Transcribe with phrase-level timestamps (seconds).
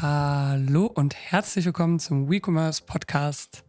[0.00, 3.64] Hallo und herzlich willkommen zum WeCommerce Podcast.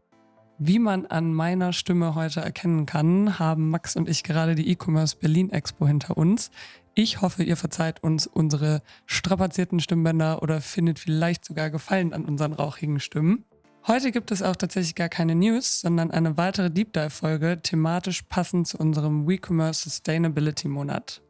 [0.60, 5.18] Wie man an meiner Stimme heute erkennen kann, haben Max und ich gerade die E-Commerce
[5.18, 6.52] Berlin Expo hinter uns.
[6.94, 12.54] Ich hoffe, ihr verzeiht uns unsere strapazierten Stimmbänder oder findet vielleicht sogar Gefallen an unseren
[12.54, 13.46] rauchigen Stimmen.
[13.88, 18.22] Heute gibt es auch tatsächlich gar keine News, sondern eine weitere Deep Dive Folge thematisch
[18.22, 21.24] passend zu unserem WeCommerce Sustainability Monat.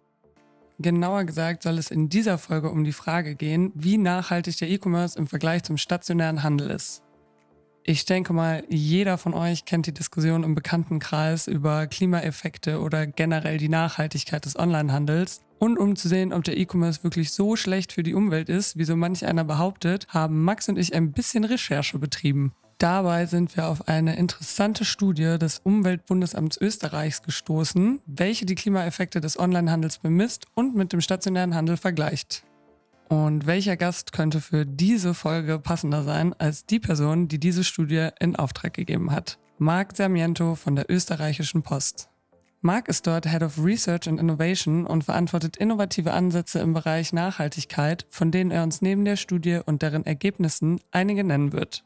[0.81, 5.19] Genauer gesagt soll es in dieser Folge um die Frage gehen, wie nachhaltig der E-Commerce
[5.19, 7.03] im Vergleich zum stationären Handel ist.
[7.83, 13.57] Ich denke mal, jeder von euch kennt die Diskussion im Bekanntenkreis über Klimaeffekte oder generell
[13.57, 15.41] die Nachhaltigkeit des Onlinehandels.
[15.57, 18.85] Und um zu sehen, ob der E-Commerce wirklich so schlecht für die Umwelt ist, wie
[18.85, 22.53] so manch einer behauptet, haben Max und ich ein bisschen Recherche betrieben.
[22.79, 29.37] Dabei sind wir auf eine interessante Studie des Umweltbundesamts Österreichs gestoßen, welche die Klimaeffekte des
[29.37, 32.45] Onlinehandels bemisst und mit dem stationären Handel vergleicht.
[33.09, 38.09] Und welcher Gast könnte für diese Folge passender sein als die Person, die diese Studie
[38.21, 39.39] in Auftrag gegeben hat?
[39.57, 42.07] Marc Sarmiento von der österreichischen Post.
[42.61, 48.05] Marc ist dort Head of Research and Innovation und verantwortet innovative Ansätze im Bereich Nachhaltigkeit,
[48.09, 51.83] von denen er uns neben der Studie und deren Ergebnissen einige nennen wird.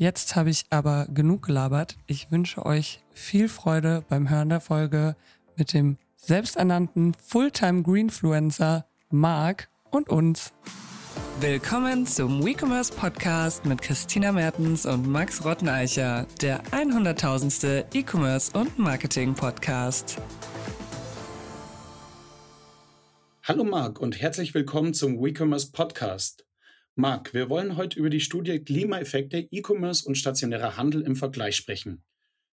[0.00, 1.98] Jetzt habe ich aber genug gelabert.
[2.06, 5.14] Ich wünsche euch viel Freude beim Hören der Folge
[5.56, 10.54] mit dem selbsternannten Fulltime Greenfluencer Marc und uns.
[11.40, 17.84] Willkommen zum WeCommerce Podcast mit Christina Mertens und Max Rotteneicher, der 100.000.
[17.92, 20.16] E-Commerce und Marketing Podcast.
[23.42, 26.46] Hallo Marc und herzlich willkommen zum WeCommerce Podcast.
[26.96, 32.04] Marc, wir wollen heute über die Studie Klimaeffekte E-Commerce und stationärer Handel im Vergleich sprechen.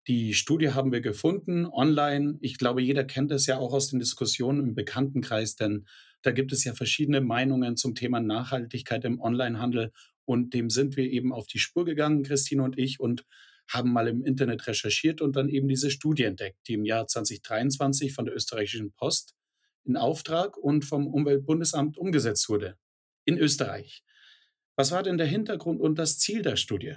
[0.09, 2.37] Die Studie haben wir gefunden online.
[2.41, 5.87] Ich glaube, jeder kennt es ja auch aus den Diskussionen im Bekanntenkreis, denn
[6.23, 9.91] da gibt es ja verschiedene Meinungen zum Thema Nachhaltigkeit im Onlinehandel
[10.27, 13.25] und dem sind wir eben auf die Spur gegangen, Christine und ich, und
[13.69, 18.13] haben mal im Internet recherchiert und dann eben diese Studie entdeckt, die im Jahr 2023
[18.13, 19.35] von der österreichischen Post
[19.85, 22.77] in Auftrag und vom Umweltbundesamt umgesetzt wurde
[23.25, 24.05] in Österreich.
[24.77, 26.97] Was war denn der Hintergrund und das Ziel der Studie?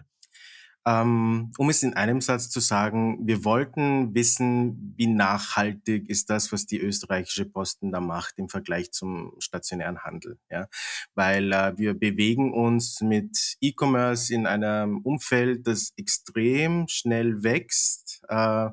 [0.87, 6.51] Ähm, um es in einem Satz zu sagen, wir wollten wissen, wie nachhaltig ist das,
[6.53, 10.39] was die österreichische Posten da macht im Vergleich zum stationären Handel.
[10.49, 10.67] Ja?
[11.15, 18.23] Weil äh, wir bewegen uns mit E-Commerce in einem Umfeld, das extrem schnell wächst.
[18.29, 18.69] Äh,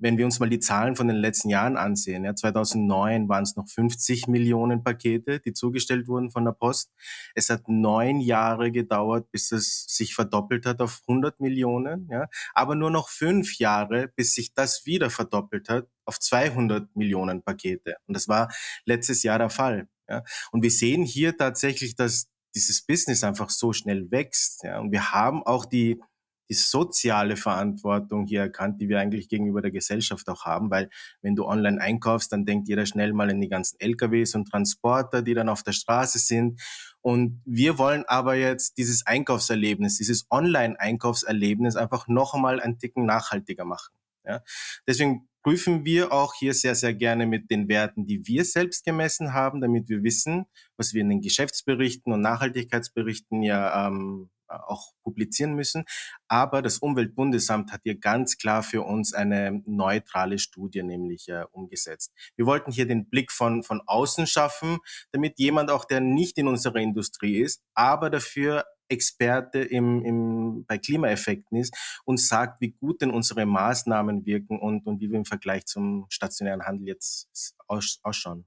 [0.00, 3.56] wenn wir uns mal die Zahlen von den letzten Jahren ansehen, ja, 2009 waren es
[3.56, 6.92] noch 50 Millionen Pakete, die zugestellt wurden von der Post.
[7.34, 12.74] Es hat neun Jahre gedauert, bis es sich verdoppelt hat auf 100 Millionen, ja, aber
[12.74, 17.96] nur noch fünf Jahre, bis sich das wieder verdoppelt hat auf 200 Millionen Pakete.
[18.06, 18.52] Und das war
[18.84, 19.88] letztes Jahr der Fall.
[20.08, 20.24] Ja.
[20.52, 24.62] Und wir sehen hier tatsächlich, dass dieses Business einfach so schnell wächst.
[24.64, 24.80] Ja.
[24.80, 26.00] Und wir haben auch die
[26.48, 30.88] die soziale Verantwortung hier erkannt, die wir eigentlich gegenüber der Gesellschaft auch haben, weil
[31.22, 35.22] wenn du online einkaufst, dann denkt jeder schnell mal an die ganzen LKWs und Transporter,
[35.22, 36.60] die dann auf der Straße sind.
[37.00, 43.64] Und wir wollen aber jetzt dieses Einkaufserlebnis, dieses Online-Einkaufserlebnis einfach noch einmal ein Ticken nachhaltiger
[43.64, 43.94] machen.
[44.24, 44.42] Ja?
[44.86, 49.32] Deswegen prüfen wir auch hier sehr, sehr gerne mit den Werten, die wir selbst gemessen
[49.32, 55.54] haben, damit wir wissen, was wir in den Geschäftsberichten und Nachhaltigkeitsberichten ja ähm, auch publizieren
[55.54, 55.84] müssen.
[56.28, 62.12] Aber das Umweltbundesamt hat hier ganz klar für uns eine neutrale Studie nämlich äh, umgesetzt.
[62.36, 64.78] Wir wollten hier den Blick von, von außen schaffen,
[65.12, 70.78] damit jemand auch, der nicht in unserer Industrie ist, aber dafür Experte im, im, bei
[70.78, 75.24] Klimaeffekten ist und sagt, wie gut denn unsere Maßnahmen wirken und, und wie wir im
[75.24, 78.46] Vergleich zum stationären Handel jetzt aus, ausschauen.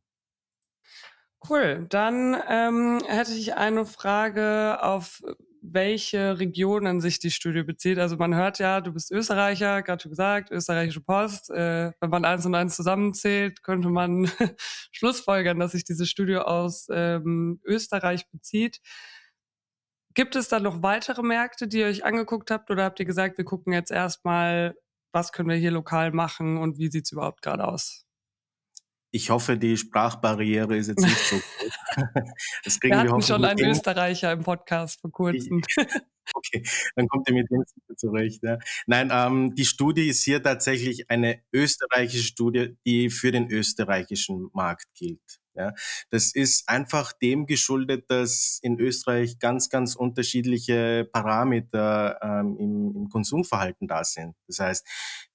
[1.47, 1.85] Cool.
[1.89, 5.23] Dann ähm, hätte ich eine Frage auf
[5.61, 7.99] welche Regionen sich die Studie bezieht.
[7.99, 11.51] Also man hört ja, du bist Österreicher, gerade schon gesagt, österreichische Post.
[11.51, 14.29] Äh, wenn man eins und eins zusammenzählt, könnte man
[14.91, 18.81] schlussfolgern, dass sich diese Studie aus ähm, Österreich bezieht.
[20.13, 23.37] Gibt es da noch weitere Märkte, die ihr euch angeguckt habt oder habt ihr gesagt,
[23.37, 24.75] wir gucken jetzt erstmal,
[25.13, 28.05] was können wir hier lokal machen und wie sieht's überhaupt gerade aus?
[29.11, 31.71] Ich hoffe, die Sprachbarriere ist jetzt nicht so groß.
[32.63, 33.69] Das kriegen wir, wir hatten schon einen hin.
[33.71, 35.61] Österreicher im Podcast vor kurzem.
[36.33, 36.63] Okay,
[36.95, 37.63] dann kommt ihr mit dem
[37.97, 38.41] zurecht.
[38.43, 38.57] Ja.
[38.85, 44.85] Nein, ähm, die Studie ist hier tatsächlich eine österreichische Studie, die für den österreichischen Markt
[44.93, 45.40] gilt.
[45.53, 45.73] Ja,
[46.09, 53.09] das ist einfach dem geschuldet, dass in Österreich ganz, ganz unterschiedliche Parameter ähm, im, im
[53.09, 54.33] Konsumverhalten da sind.
[54.47, 54.87] Das heißt,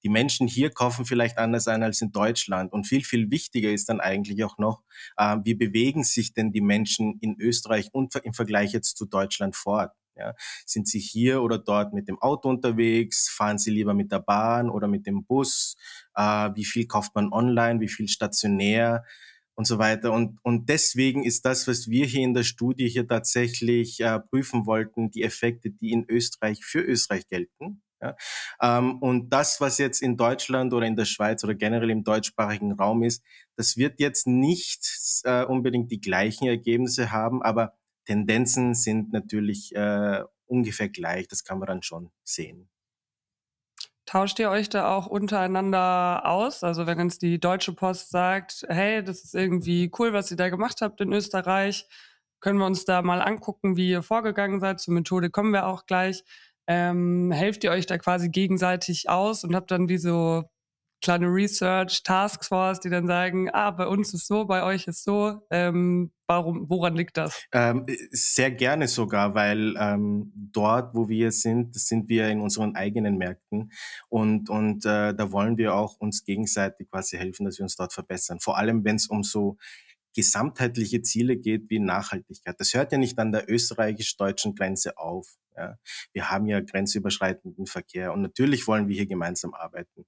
[0.03, 2.73] die Menschen hier kaufen vielleicht anders ein als in Deutschland.
[2.73, 4.83] Und viel, viel wichtiger ist dann eigentlich auch noch,
[5.19, 9.55] äh, wie bewegen sich denn die Menschen in Österreich und im Vergleich jetzt zu Deutschland
[9.55, 9.93] fort?
[10.19, 10.33] Ja,
[10.65, 13.29] sind Sie hier oder dort mit dem Auto unterwegs?
[13.29, 15.77] Fahren Sie lieber mit der Bahn oder mit dem Bus?
[16.15, 17.81] Äh, wie viel kauft man online?
[17.81, 19.05] Wie viel stationär?
[19.56, 20.12] Und so weiter.
[20.12, 24.67] Und, und deswegen ist das, was wir hier in der Studie hier tatsächlich äh, prüfen
[24.67, 27.82] wollten, die Effekte, die in Österreich für Österreich gelten.
[28.00, 28.17] Ja?
[28.61, 32.73] Ähm, und das, was jetzt in Deutschland oder in der Schweiz oder generell im deutschsprachigen
[32.73, 33.23] Raum ist,
[33.56, 37.75] das wird jetzt nicht äh, unbedingt die gleichen Ergebnisse haben, aber
[38.05, 41.29] Tendenzen sind natürlich äh, ungefähr gleich.
[41.29, 42.69] Das kann man dann schon sehen.
[44.06, 46.62] Tauscht ihr euch da auch untereinander aus?
[46.62, 50.49] Also wenn uns die Deutsche Post sagt, hey, das ist irgendwie cool, was ihr da
[50.49, 51.88] gemacht habt in Österreich,
[52.41, 54.79] können wir uns da mal angucken, wie ihr vorgegangen seid.
[54.79, 56.23] Zur Methode kommen wir auch gleich.
[56.69, 60.44] Ähm, helft ihr euch da quasi gegenseitig aus und habt dann wie so
[61.02, 65.40] kleine Research Taskforce, die dann sagen, ah, bei uns ist so, bei euch ist so.
[65.50, 67.44] Ähm, warum, woran liegt das?
[67.52, 73.19] Ähm, sehr gerne sogar, weil ähm, dort, wo wir sind, sind wir in unseren eigenen
[73.19, 73.72] Märkten
[74.08, 77.93] und und äh, da wollen wir auch uns gegenseitig quasi helfen, dass wir uns dort
[77.93, 78.40] verbessern.
[78.40, 79.56] Vor allem, wenn es um so
[80.14, 82.58] gesamtheitliche Ziele geht wie Nachhaltigkeit.
[82.58, 85.37] Das hört ja nicht an der österreichisch-deutschen Grenze auf.
[85.56, 85.79] Ja.
[86.12, 90.05] Wir haben ja grenzüberschreitenden Verkehr und natürlich wollen wir hier gemeinsam arbeiten.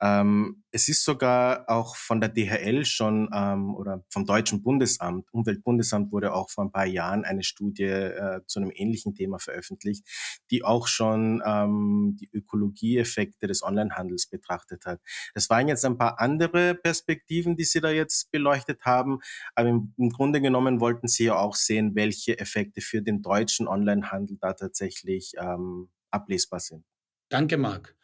[0.00, 6.12] Ähm, es ist sogar auch von der DHL schon ähm, oder vom Deutschen Bundesamt, Umweltbundesamt
[6.12, 10.06] wurde auch vor ein paar Jahren eine Studie äh, zu einem ähnlichen Thema veröffentlicht,
[10.50, 15.00] die auch schon ähm, die Ökologieeffekte des Onlinehandels betrachtet hat.
[15.34, 19.18] Das waren jetzt ein paar andere Perspektiven, die Sie da jetzt beleuchtet haben,
[19.54, 23.66] aber im, im Grunde genommen wollten Sie ja auch sehen, welche Effekte für den deutschen
[23.66, 26.84] Onlinehandel da tatsächlich tatsächlich ähm, ablesbar sind.
[27.28, 27.96] Danke, Marc.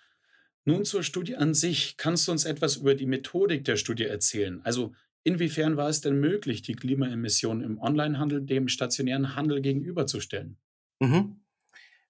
[0.65, 1.97] Nun zur Studie an sich.
[1.97, 4.61] Kannst du uns etwas über die Methodik der Studie erzählen?
[4.65, 4.93] Also
[5.25, 10.59] inwiefern war es denn möglich, die Klimaemissionen im Onlinehandel dem stationären Handel gegenüberzustellen?
[11.01, 11.41] Mhm.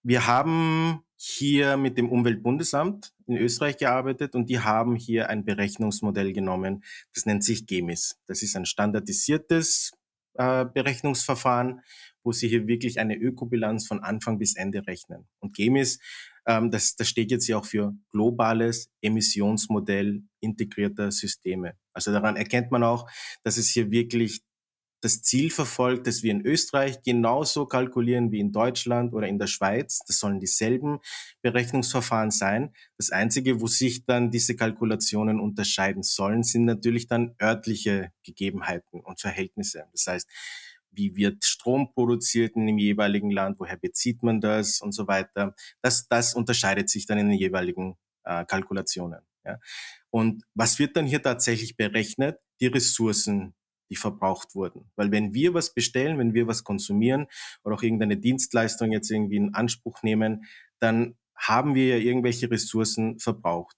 [0.03, 6.33] Wir haben hier mit dem Umweltbundesamt in Österreich gearbeitet und die haben hier ein Berechnungsmodell
[6.33, 6.85] genommen.
[7.15, 8.21] Das nennt sich GEMIS.
[8.27, 9.93] Das ist ein standardisiertes
[10.35, 11.81] äh, Berechnungsverfahren,
[12.23, 15.27] wo sie hier wirklich eine Ökobilanz von Anfang bis Ende rechnen.
[15.39, 15.99] Und GEMIS,
[16.47, 21.75] ähm, das, das steht jetzt hier auch für globales Emissionsmodell integrierter Systeme.
[21.93, 23.09] Also daran erkennt man auch,
[23.43, 24.43] dass es hier wirklich
[25.01, 29.47] das Ziel verfolgt, dass wir in Österreich genauso kalkulieren wie in Deutschland oder in der
[29.47, 30.01] Schweiz.
[30.07, 30.99] Das sollen dieselben
[31.43, 32.75] Berechnungsverfahren sein.
[32.97, 39.21] Das Einzige, wo sich dann diese Kalkulationen unterscheiden sollen, sind natürlich dann örtliche Gegebenheiten und
[39.21, 39.85] Verhältnisse.
[39.93, 40.29] Das heißt,
[40.99, 45.55] wie wird Strom produziert in dem jeweiligen Land, woher bezieht man das und so weiter.
[45.81, 49.21] Das, das unterscheidet sich dann in den jeweiligen äh, Kalkulationen.
[49.45, 49.59] Ja.
[50.11, 52.39] Und was wird dann hier tatsächlich berechnet?
[52.61, 53.55] Die Ressourcen,
[53.91, 54.91] die verbraucht wurden.
[54.97, 57.27] Weil wenn wir was bestellen, wenn wir was konsumieren
[57.63, 60.45] oder auch irgendeine Dienstleistung jetzt irgendwie in Anspruch nehmen,
[60.81, 63.77] dann haben wir ja irgendwelche Ressourcen verbraucht.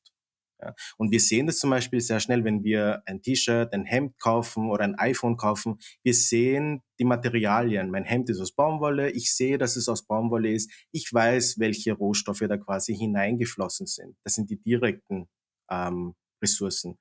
[0.61, 0.75] Ja.
[0.99, 4.71] Und wir sehen das zum Beispiel sehr schnell, wenn wir ein T-Shirt, ein Hemd kaufen
[4.71, 5.79] oder ein iPhone kaufen.
[6.03, 7.91] Wir sehen die Materialien.
[7.91, 9.11] Mein Hemd ist aus Baumwolle.
[9.11, 10.71] Ich sehe, dass es aus Baumwolle ist.
[10.93, 14.17] Ich weiß, welche Rohstoffe da quasi hineingeflossen sind.
[14.25, 15.29] Das sind die direkten
[15.71, 16.99] ähm, Ressourcen.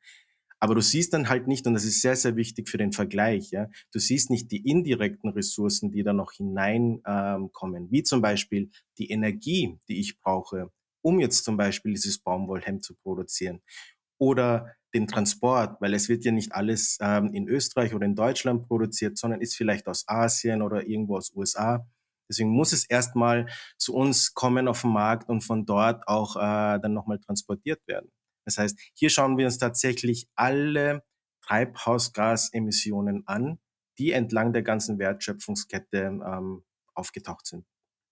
[0.61, 3.51] Aber du siehst dann halt nicht, und das ist sehr, sehr wichtig für den Vergleich,
[3.51, 8.69] ja, du siehst nicht die indirekten Ressourcen, die da noch hineinkommen, ähm, wie zum Beispiel
[8.97, 10.69] die Energie, die ich brauche,
[11.01, 13.61] um jetzt zum Beispiel dieses Baumwollhemd zu produzieren.
[14.17, 18.67] Oder den Transport, weil es wird ja nicht alles ähm, in Österreich oder in Deutschland
[18.67, 21.87] produziert, sondern ist vielleicht aus Asien oder irgendwo aus USA.
[22.29, 26.79] Deswegen muss es erstmal zu uns kommen auf den Markt und von dort auch äh,
[26.79, 28.11] dann nochmal transportiert werden.
[28.45, 31.03] Das heißt, hier schauen wir uns tatsächlich alle
[31.45, 33.59] Treibhausgasemissionen an,
[33.97, 36.63] die entlang der ganzen Wertschöpfungskette ähm,
[36.93, 37.65] aufgetaucht sind.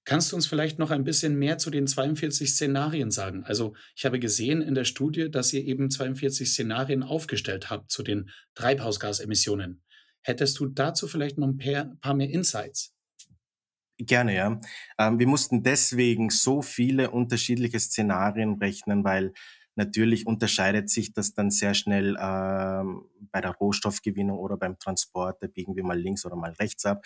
[0.08, 3.44] Kannst du uns vielleicht noch ein bisschen mehr zu den 42 Szenarien sagen?
[3.44, 8.04] Also ich habe gesehen in der Studie, dass ihr eben 42 Szenarien aufgestellt habt zu
[8.04, 9.84] den Treibhausgasemissionen.
[10.22, 12.96] Hättest du dazu vielleicht noch ein paar mehr Insights?
[13.98, 14.62] Gerne, ja.
[14.98, 19.34] Ähm, wir mussten deswegen so viele unterschiedliche Szenarien rechnen, weil
[19.76, 25.44] natürlich unterscheidet sich das dann sehr schnell ähm, bei der Rohstoffgewinnung oder beim Transport.
[25.44, 27.04] Da biegen wir mal links oder mal rechts ab.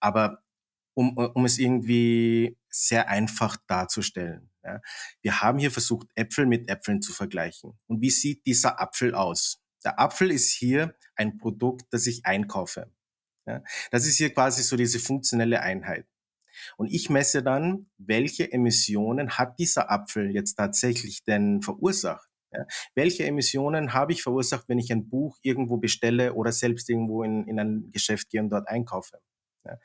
[0.00, 0.42] Aber
[0.94, 4.50] um, um es irgendwie sehr einfach darzustellen.
[4.64, 4.80] Ja.
[5.20, 7.78] Wir haben hier versucht, Äpfel mit Äpfeln zu vergleichen.
[7.86, 9.60] Und wie sieht dieser Apfel aus?
[9.84, 12.92] Der Apfel ist hier ein Produkt, das ich einkaufe.
[13.46, 16.06] Ja, das ist hier quasi so diese funktionelle Einheit.
[16.76, 22.28] Und ich messe dann, welche Emissionen hat dieser Apfel jetzt tatsächlich denn verursacht?
[22.52, 27.24] Ja, welche Emissionen habe ich verursacht, wenn ich ein Buch irgendwo bestelle oder selbst irgendwo
[27.24, 29.18] in, in ein Geschäft gehe und dort einkaufe?
[29.64, 29.78] Ja.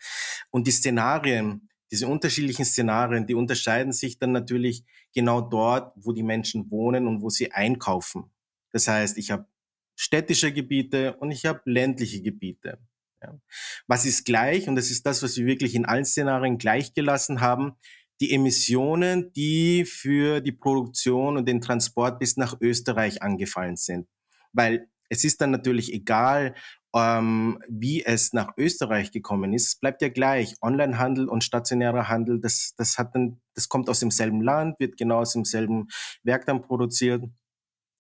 [0.50, 6.24] Und die Szenarien, diese unterschiedlichen Szenarien, die unterscheiden sich dann natürlich genau dort, wo die
[6.24, 8.32] Menschen wohnen und wo sie einkaufen.
[8.72, 9.48] Das heißt, ich habe
[9.96, 12.80] städtische Gebiete und ich habe ländliche Gebiete.
[13.22, 13.40] Ja.
[13.88, 17.74] Was ist gleich, und das ist das, was wir wirklich in allen Szenarien gleichgelassen haben,
[18.20, 24.08] die Emissionen, die für die Produktion und den Transport bis nach Österreich angefallen sind.
[24.54, 26.56] Weil es ist dann natürlich egal,
[26.98, 29.80] ähm, wie es nach Österreich gekommen ist.
[29.80, 30.56] Bleibt ja gleich.
[30.62, 35.20] Onlinehandel und stationärer Handel, das, das hat dann, das kommt aus demselben Land, wird genau
[35.20, 35.88] aus demselben
[36.24, 37.24] Werk dann produziert.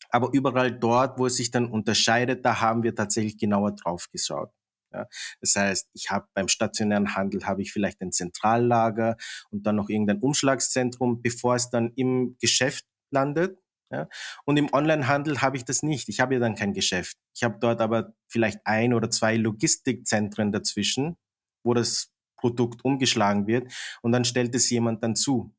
[0.10, 4.52] Aber überall dort, wo es sich dann unterscheidet, da haben wir tatsächlich genauer drauf geschaut.
[4.94, 5.06] Ja,
[5.42, 9.18] das heißt, ich habe beim stationären Handel habe ich vielleicht ein Zentrallager
[9.52, 13.60] und dann noch irgendein Umschlagszentrum, bevor es dann im Geschäft landet.
[13.92, 14.08] Ja?
[14.46, 16.08] Und im Onlinehandel habe ich das nicht.
[16.08, 17.18] Ich habe ja dann kein Geschäft.
[17.38, 21.18] Ich habe dort aber vielleicht ein oder zwei Logistikzentren dazwischen,
[21.64, 25.54] wo das Produkt umgeschlagen wird und dann stellt es jemand dann zu.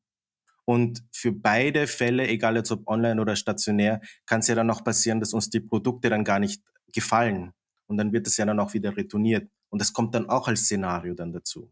[0.65, 4.83] Und für beide Fälle, egal jetzt ob online oder stationär, kann es ja dann auch
[4.83, 6.61] passieren, dass uns die Produkte dann gar nicht
[6.93, 7.53] gefallen.
[7.87, 9.49] Und dann wird es ja dann auch wieder retourniert.
[9.69, 11.71] Und das kommt dann auch als Szenario dann dazu.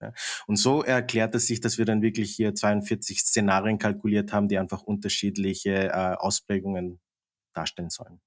[0.00, 0.12] Ja.
[0.46, 4.56] Und so erklärt es sich, dass wir dann wirklich hier 42 Szenarien kalkuliert haben, die
[4.56, 7.00] einfach unterschiedliche äh, Ausprägungen
[7.54, 8.20] darstellen sollen.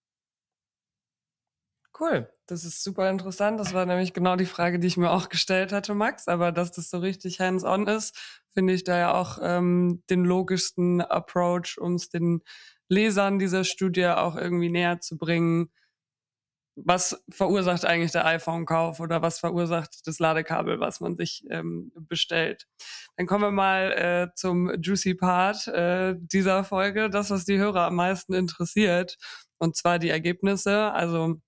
[2.01, 3.59] Cool, das ist super interessant.
[3.59, 6.27] Das war nämlich genau die Frage, die ich mir auch gestellt hatte, Max.
[6.27, 8.17] Aber dass das so richtig hands-on ist,
[8.55, 12.41] finde ich da ja auch ähm, den logischsten Approach, um es den
[12.89, 15.69] Lesern dieser Studie auch irgendwie näher zu bringen.
[16.75, 22.67] Was verursacht eigentlich der iPhone-Kauf oder was verursacht das Ladekabel, was man sich ähm, bestellt?
[23.15, 27.85] Dann kommen wir mal äh, zum juicy Part äh, dieser Folge, das, was die Hörer
[27.85, 29.17] am meisten interessiert,
[29.59, 30.91] und zwar die Ergebnisse.
[30.93, 31.39] Also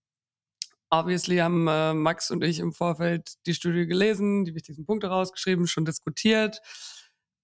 [0.93, 5.65] Obviously haben äh, Max und ich im Vorfeld die Studie gelesen, die wichtigsten Punkte rausgeschrieben,
[5.65, 6.61] schon diskutiert.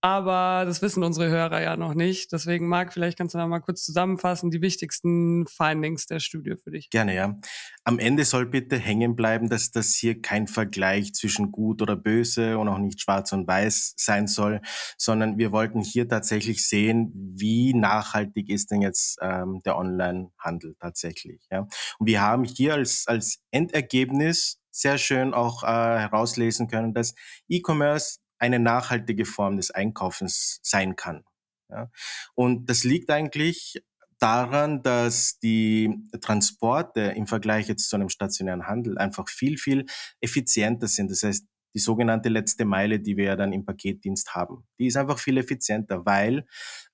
[0.02, 2.32] Aber das wissen unsere Hörer ja noch nicht.
[2.32, 6.72] Deswegen, Marc, vielleicht kannst du noch mal kurz zusammenfassen, die wichtigsten Findings der Studie für
[6.72, 6.90] dich.
[6.90, 7.38] Gerne, ja.
[7.84, 12.58] Am Ende soll bitte hängen bleiben, dass das hier kein Vergleich zwischen gut oder böse
[12.58, 14.62] und auch nicht schwarz und weiß sein soll,
[14.98, 21.46] sondern wir wollten hier tatsächlich sehen, wie nachhaltig ist denn jetzt ähm, der Online-Handel tatsächlich.
[21.52, 21.68] Ja.
[21.98, 27.14] Und wir haben hier als, als Endergebnis sehr schön auch äh, herauslesen können, dass
[27.50, 31.24] E-Commerce eine nachhaltige Form des Einkaufens sein kann.
[31.70, 31.92] Ja.
[32.36, 33.84] Und das liegt eigentlich
[34.18, 39.86] daran, dass die Transporte im Vergleich jetzt zu einem stationären Handel einfach viel, viel
[40.20, 41.12] effizienter sind.
[41.12, 44.98] Das heißt, die sogenannte letzte Meile, die wir ja dann im Paketdienst haben, die ist
[44.98, 46.46] einfach viel effizienter, weil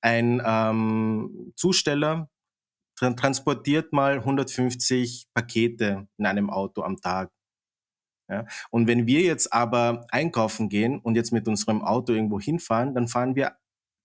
[0.02, 2.30] ein ähm, Zusteller
[2.98, 7.32] transportiert mal 150 Pakete in einem Auto am Tag.
[8.30, 8.46] Ja?
[8.72, 13.08] Und wenn wir jetzt aber einkaufen gehen und jetzt mit unserem Auto irgendwo hinfahren, dann
[13.08, 13.54] fahren wir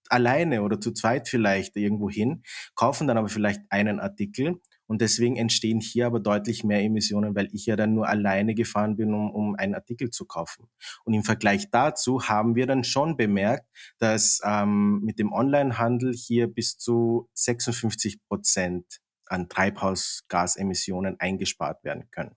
[0.09, 2.43] alleine oder zu zweit vielleicht irgendwo hin,
[2.75, 4.59] kaufen dann aber vielleicht einen Artikel
[4.91, 8.97] und deswegen entstehen hier aber deutlich mehr Emissionen, weil ich ja dann nur alleine gefahren
[8.97, 10.67] bin, um, um einen Artikel zu kaufen.
[11.05, 13.65] Und im Vergleich dazu haben wir dann schon bemerkt,
[13.99, 22.35] dass ähm, mit dem Onlinehandel hier bis zu 56 Prozent an Treibhausgasemissionen eingespart werden können.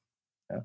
[0.54, 0.64] Ja.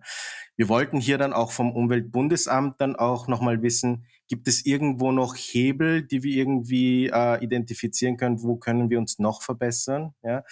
[0.56, 5.36] Wir wollten hier dann auch vom Umweltbundesamt dann auch nochmal wissen, gibt es irgendwo noch
[5.36, 10.14] Hebel, die wir irgendwie äh, identifizieren können, wo können wir uns noch verbessern?
[10.22, 10.44] Ja.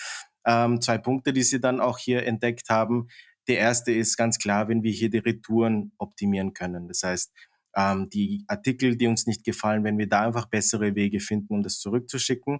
[0.45, 3.07] Ähm, zwei Punkte, die Sie dann auch hier entdeckt haben.
[3.47, 6.87] Der erste ist ganz klar, wenn wir hier die Retouren optimieren können.
[6.87, 7.31] Das heißt,
[7.75, 11.63] ähm, die Artikel, die uns nicht gefallen, wenn wir da einfach bessere Wege finden, um
[11.63, 12.59] das zurückzuschicken.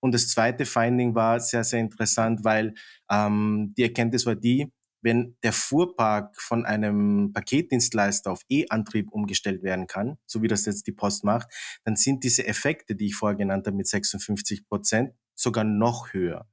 [0.00, 2.74] Und das zweite Finding war sehr, sehr interessant, weil
[3.10, 4.70] ähm, die Erkenntnis war die,
[5.00, 10.86] wenn der Fuhrpark von einem Paketdienstleister auf E-Antrieb umgestellt werden kann, so wie das jetzt
[10.86, 11.48] die Post macht,
[11.84, 16.46] dann sind diese Effekte, die ich vorher genannt habe, mit 56 Prozent sogar noch höher.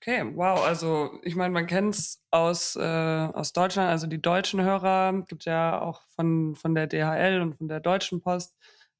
[0.00, 0.62] Okay, wow.
[0.62, 5.46] Also ich meine, man kennt es aus, äh, aus Deutschland, also die deutschen Hörer gibt
[5.46, 8.54] ja auch von, von der DHL und von der Deutschen Post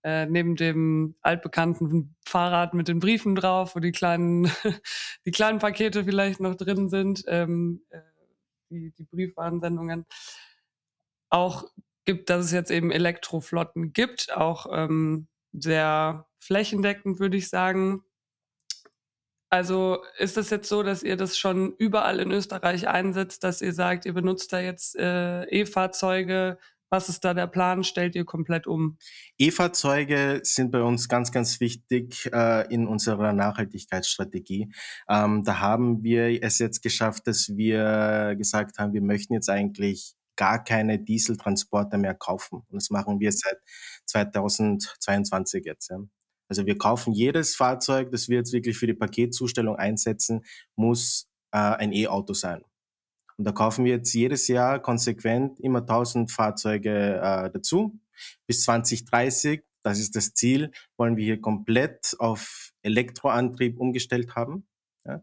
[0.04, 4.44] äh, neben dem altbekannten Fahrrad mit den Briefen drauf, wo die kleinen,
[5.24, 8.00] die kleinen Pakete vielleicht noch drin sind, ähm, äh,
[8.70, 10.04] die, die Briefwarensendungen.
[11.30, 11.64] Auch
[12.04, 18.04] gibt, dass es jetzt eben Elektroflotten gibt, auch ähm, sehr flächendeckend, würde ich sagen.
[19.48, 23.72] Also ist es jetzt so, dass ihr das schon überall in Österreich einsetzt, dass ihr
[23.72, 26.58] sagt, ihr benutzt da jetzt äh, E-Fahrzeuge?
[26.94, 27.82] Was ist da der Plan?
[27.82, 28.98] Stellt ihr komplett um?
[29.36, 34.72] E-Fahrzeuge sind bei uns ganz, ganz wichtig äh, in unserer Nachhaltigkeitsstrategie.
[35.08, 40.14] Ähm, da haben wir es jetzt geschafft, dass wir gesagt haben, wir möchten jetzt eigentlich
[40.36, 42.62] gar keine Dieseltransporter mehr kaufen.
[42.68, 43.58] Und das machen wir seit
[44.06, 45.90] 2022 jetzt.
[45.90, 45.98] Ja.
[46.48, 50.44] Also wir kaufen jedes Fahrzeug, das wir jetzt wirklich für die Paketzustellung einsetzen,
[50.76, 52.62] muss äh, ein E-Auto sein.
[53.36, 57.98] Und da kaufen wir jetzt jedes Jahr konsequent immer 1000 Fahrzeuge äh, dazu.
[58.46, 64.66] Bis 2030, das ist das Ziel, wollen wir hier komplett auf Elektroantrieb umgestellt haben.
[65.04, 65.22] Ja.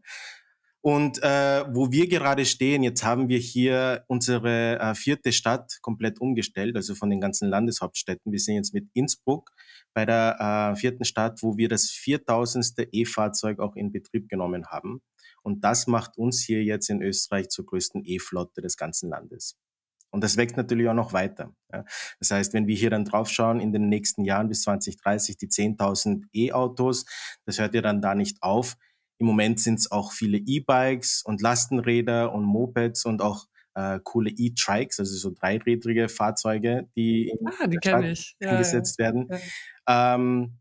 [0.84, 6.20] Und äh, wo wir gerade stehen, jetzt haben wir hier unsere äh, vierte Stadt komplett
[6.20, 8.32] umgestellt, also von den ganzen Landeshauptstädten.
[8.32, 9.52] Wir sind jetzt mit Innsbruck
[9.94, 12.88] bei der äh, vierten Stadt, wo wir das 4000.
[12.92, 15.02] E-Fahrzeug auch in Betrieb genommen haben.
[15.44, 19.58] Und das macht uns hier jetzt in Österreich zur größten E-Flotte des ganzen Landes.
[20.12, 21.56] Und das wächst natürlich auch noch weiter.
[21.72, 21.86] Ja.
[22.20, 26.26] Das heißt, wenn wir hier dann draufschauen, in den nächsten Jahren bis 2030 die 10.000
[26.34, 27.06] E-Autos,
[27.46, 28.76] das hört ja dann da nicht auf.
[29.18, 34.32] Im Moment sind es auch viele E-Bikes und Lastenräder und Mopeds und auch äh, coole
[34.32, 37.78] E-Trikes, also so dreirädrige Fahrzeuge, die, ah, die
[38.12, 38.36] ich.
[38.40, 39.30] Ja, eingesetzt werden.
[39.88, 40.16] Ja.
[40.16, 40.61] Ähm,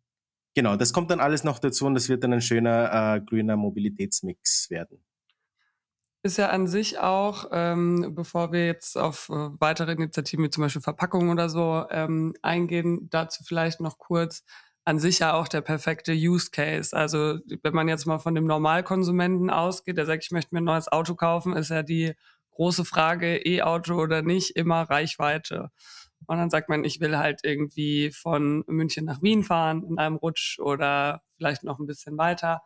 [0.55, 3.57] genau, das kommt dann alles noch dazu und das wird dann ein schöner äh, grüner
[3.57, 5.05] Mobilitätsmix werden.
[6.23, 10.63] Ist ja an sich auch, ähm, bevor wir jetzt auf äh, weitere Initiativen wie zum
[10.63, 14.45] Beispiel Verpackungen oder so ähm, eingehen, dazu vielleicht noch kurz,
[14.85, 16.97] an sich ja auch der perfekte Use Case.
[16.97, 20.65] Also wenn man jetzt mal von dem Normalkonsumenten ausgeht, der sagt, ich möchte mir ein
[20.65, 22.15] neues Auto kaufen, ist ja die
[22.51, 25.71] große Frage, E-Auto oder nicht, immer Reichweite.
[26.31, 30.15] Und dann sagt man, ich will halt irgendwie von München nach Wien fahren in einem
[30.15, 32.63] Rutsch oder vielleicht noch ein bisschen weiter.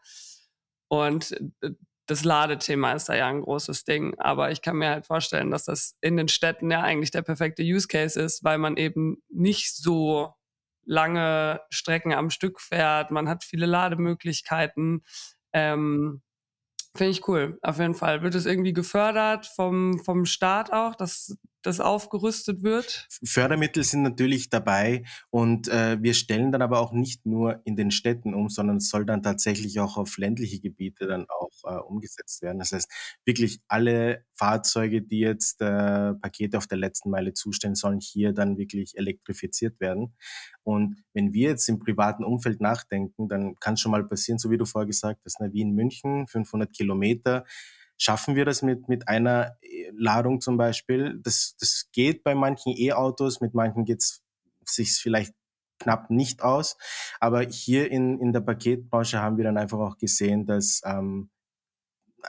[0.88, 1.70] Und äh,
[2.04, 4.18] das Ladethema ist da ja ein großes Ding.
[4.18, 7.62] Aber ich kann mir halt vorstellen, dass das in den Städten ja eigentlich der perfekte
[7.62, 10.34] Use Case ist, weil man eben nicht so
[10.84, 13.10] lange Strecken am Stück fährt.
[13.12, 15.06] Man hat viele Lademöglichkeiten.
[15.54, 16.20] Ähm,
[16.94, 18.20] Finde ich cool, auf jeden Fall.
[18.20, 23.08] Wird es irgendwie gefördert vom, vom Staat auch, dass das aufgerüstet wird?
[23.24, 27.90] Fördermittel sind natürlich dabei und äh, wir stellen dann aber auch nicht nur in den
[27.90, 32.42] Städten um, sondern es soll dann tatsächlich auch auf ländliche Gebiete dann auch äh, umgesetzt
[32.42, 32.58] werden.
[32.58, 32.90] Das heißt,
[33.24, 38.58] wirklich alle Fahrzeuge, die jetzt äh, Pakete auf der letzten Meile zustellen, sollen hier dann
[38.58, 40.14] wirklich elektrifiziert werden.
[40.62, 44.50] Und wenn wir jetzt im privaten Umfeld nachdenken, dann kann es schon mal passieren, so
[44.50, 47.44] wie du vorher gesagt hast, na, Wien, München, 500 Kilometer,
[47.96, 51.20] Schaffen wir das mit, mit einer äh, Ladung zum Beispiel?
[51.22, 54.22] Das, das geht bei manchen E-Autos, mit manchen geht's
[54.66, 55.34] sich vielleicht
[55.78, 56.76] knapp nicht aus.
[57.20, 61.30] Aber hier in, in der Paketbranche haben wir dann einfach auch gesehen, dass ähm,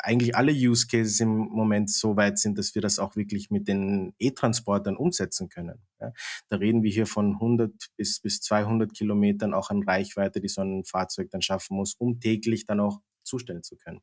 [0.04, 3.68] eigentlich alle Use Cases im Moment so weit sind, dass wir das auch wirklich mit
[3.68, 5.82] den E-Transportern umsetzen können.
[6.00, 6.12] Ja,
[6.50, 10.62] da reden wir hier von 100 bis, bis 200 Kilometern auch an Reichweite, die so
[10.62, 14.02] ein Fahrzeug dann schaffen muss, um täglich dann auch zustellen zu können.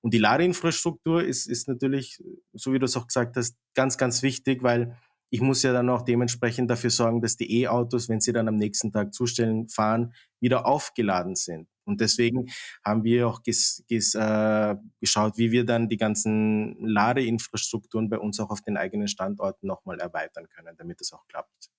[0.00, 4.22] Und die Ladeinfrastruktur ist, ist natürlich, so wie du es auch gesagt hast, ganz, ganz
[4.22, 4.96] wichtig, weil
[5.30, 8.56] ich muss ja dann auch dementsprechend dafür sorgen, dass die E-Autos, wenn sie dann am
[8.56, 11.68] nächsten Tag zustellen, fahren, wieder aufgeladen sind.
[11.84, 12.46] Und deswegen
[12.84, 18.40] haben wir auch ges, ges, äh, geschaut, wie wir dann die ganzen Ladeinfrastrukturen bei uns
[18.40, 21.70] auch auf den eigenen Standorten nochmal erweitern können, damit es auch klappt.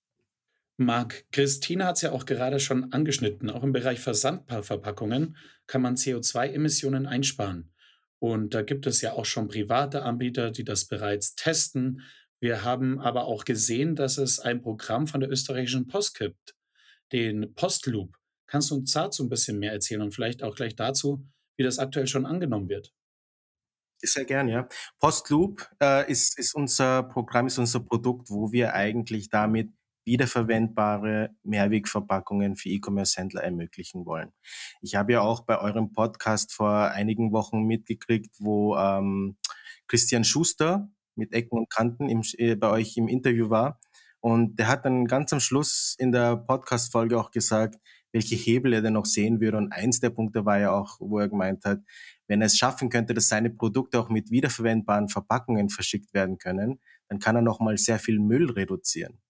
[0.76, 3.50] Marc, Christine hat es ja auch gerade schon angeschnitten.
[3.50, 7.69] Auch im Bereich Versandverpackungen kann man CO2-Emissionen einsparen.
[8.20, 12.02] Und da gibt es ja auch schon private Anbieter, die das bereits testen.
[12.38, 16.54] Wir haben aber auch gesehen, dass es ein Programm von der österreichischen Post gibt,
[17.12, 18.14] den Postloop.
[18.46, 21.78] Kannst du uns dazu ein bisschen mehr erzählen und vielleicht auch gleich dazu, wie das
[21.78, 22.92] aktuell schon angenommen wird?
[24.02, 24.68] Sehr gern, ja.
[24.98, 29.70] Postloop äh, ist, ist unser Programm, ist unser Produkt, wo wir eigentlich damit
[30.10, 34.32] wiederverwendbare Mehrwegverpackungen für E-Commerce-Händler ermöglichen wollen.
[34.82, 39.36] Ich habe ja auch bei eurem Podcast vor einigen Wochen mitgekriegt, wo ähm,
[39.86, 43.78] Christian Schuster mit Ecken und Kanten im, äh, bei euch im Interview war.
[44.18, 47.76] Und der hat dann ganz am Schluss in der Podcast-Folge auch gesagt,
[48.12, 49.58] welche Hebel er denn noch sehen würde.
[49.58, 51.80] Und eins der Punkte war ja auch, wo er gemeint hat,
[52.26, 56.80] wenn er es schaffen könnte, dass seine Produkte auch mit wiederverwendbaren Verpackungen verschickt werden können,
[57.08, 59.20] dann kann er nochmal sehr viel Müll reduzieren.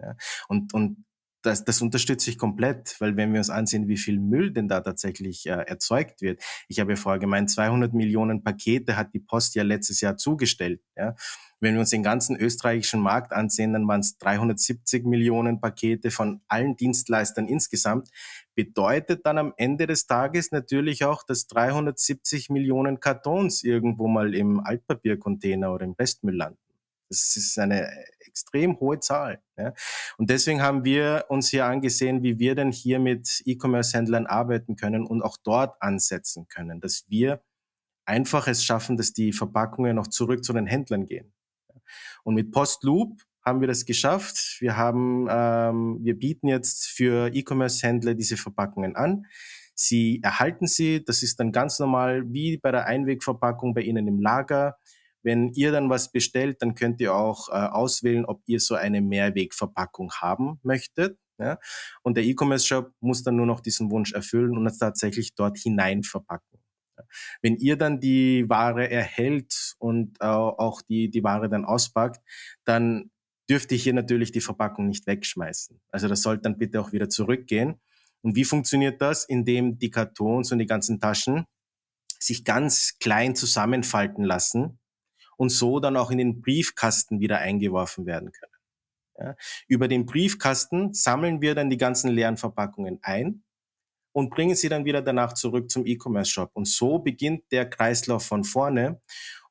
[0.00, 0.16] Ja.
[0.48, 1.04] Und, und
[1.42, 4.80] das, das unterstütze ich komplett, weil wenn wir uns ansehen, wie viel Müll denn da
[4.80, 6.42] tatsächlich äh, erzeugt wird.
[6.66, 10.80] Ich habe ja vorher gemeint, 200 Millionen Pakete hat die Post ja letztes Jahr zugestellt.
[10.96, 11.14] Ja.
[11.60, 16.40] Wenn wir uns den ganzen österreichischen Markt ansehen, dann waren es 370 Millionen Pakete von
[16.48, 18.10] allen Dienstleistern insgesamt.
[18.54, 24.60] Bedeutet dann am Ende des Tages natürlich auch, dass 370 Millionen Kartons irgendwo mal im
[24.60, 26.58] Altpapiercontainer oder im Restmüll landen.
[27.08, 27.90] Das ist eine
[28.38, 29.42] extrem hohe Zahl.
[29.56, 29.72] Ja.
[30.16, 35.04] Und deswegen haben wir uns hier angesehen, wie wir denn hier mit E-Commerce-Händlern arbeiten können
[35.04, 37.42] und auch dort ansetzen können, dass wir
[38.04, 41.32] einfach es schaffen, dass die Verpackungen noch zurück zu den Händlern gehen.
[42.22, 44.58] Und mit Postloop haben wir das geschafft.
[44.60, 49.26] Wir haben, ähm, wir bieten jetzt für E-Commerce-Händler diese Verpackungen an.
[49.74, 51.04] Sie erhalten sie.
[51.04, 54.76] Das ist dann ganz normal wie bei der Einwegverpackung bei Ihnen im Lager.
[55.22, 59.00] Wenn ihr dann was bestellt, dann könnt ihr auch äh, auswählen, ob ihr so eine
[59.00, 61.18] Mehrwegverpackung haben möchtet.
[61.38, 61.58] Ja?
[62.02, 66.02] Und der E-Commerce-Shop muss dann nur noch diesen Wunsch erfüllen und es tatsächlich dort hinein
[66.02, 66.58] verpacken.
[67.42, 72.20] Wenn ihr dann die Ware erhält und äh, auch die, die Ware dann auspackt,
[72.64, 73.10] dann
[73.48, 75.80] dürft ihr hier natürlich die Verpackung nicht wegschmeißen.
[75.90, 77.80] Also das sollte dann bitte auch wieder zurückgehen.
[78.20, 79.24] Und wie funktioniert das?
[79.24, 81.44] Indem die Kartons und die ganzen Taschen
[82.18, 84.80] sich ganz klein zusammenfalten lassen
[85.38, 88.52] und so dann auch in den Briefkasten wieder eingeworfen werden können.
[89.18, 89.36] Ja.
[89.66, 93.42] Über den Briefkasten sammeln wir dann die ganzen leeren Verpackungen ein
[94.12, 96.50] und bringen sie dann wieder danach zurück zum E-Commerce-Shop.
[96.54, 99.00] Und so beginnt der Kreislauf von vorne.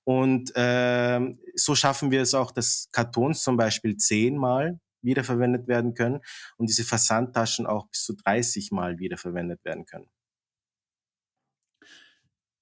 [0.03, 1.19] Und äh,
[1.55, 6.19] so schaffen wir es auch, dass Kartons zum Beispiel zehnmal wiederverwendet werden können
[6.57, 10.09] und diese Versandtaschen auch bis zu 30 Mal wiederverwendet werden können.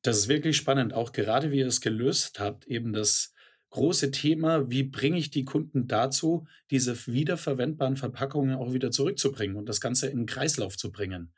[0.05, 3.33] Das ist wirklich spannend, auch gerade wie ihr es gelöst habt, eben das
[3.71, 9.67] große Thema, wie bringe ich die Kunden dazu, diese wiederverwendbaren Verpackungen auch wieder zurückzubringen und
[9.67, 11.33] das Ganze in den Kreislauf zu bringen.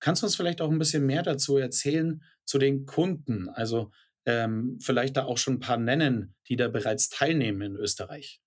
[0.00, 3.48] Kannst du uns vielleicht auch ein bisschen mehr dazu erzählen zu den Kunden?
[3.48, 3.90] Also
[4.26, 8.42] ähm, vielleicht da auch schon ein paar nennen, die da bereits teilnehmen in Österreich.